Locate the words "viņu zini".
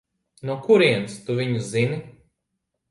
1.43-2.03